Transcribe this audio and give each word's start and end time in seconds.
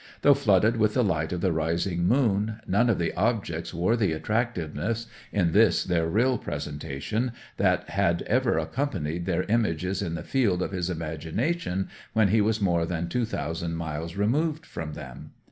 Though 0.23 0.33
flooded 0.33 0.77
with 0.77 0.95
the 0.95 1.03
light 1.03 1.31
of 1.31 1.41
the 1.41 1.51
rising 1.51 2.07
moon, 2.07 2.59
none 2.65 2.89
of 2.89 2.97
the 2.97 3.13
objects 3.13 3.71
wore 3.71 3.95
the 3.95 4.13
attractiveness 4.13 5.05
in 5.31 5.51
this 5.51 5.83
their 5.83 6.07
real 6.09 6.39
presentation 6.39 7.33
that 7.57 7.87
had 7.87 8.23
ever 8.23 8.57
accompanied 8.57 9.27
their 9.27 9.43
images 9.43 10.01
in 10.01 10.15
the 10.15 10.23
field 10.23 10.63
of 10.63 10.71
his 10.71 10.89
imagination 10.89 11.87
when 12.13 12.29
he 12.29 12.41
was 12.41 12.59
more 12.59 12.87
than 12.87 13.09
two 13.09 13.25
thousand 13.25 13.75
miles 13.75 14.15
removed 14.15 14.65
from 14.65 14.93
them. 14.93 15.33